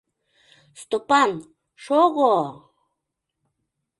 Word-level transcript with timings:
—Стопан, 0.81 1.31
шого... 1.83 2.33